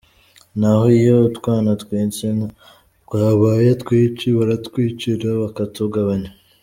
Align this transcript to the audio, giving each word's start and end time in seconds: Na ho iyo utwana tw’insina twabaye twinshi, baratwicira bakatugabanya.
Na 0.59 0.69
ho 0.77 0.83
iyo 0.99 1.15
utwana 1.29 1.71
tw’insina 1.81 2.45
twabaye 3.03 3.69
twinshi, 3.81 4.25
baratwicira 4.37 5.27
bakatugabanya. 5.41 6.31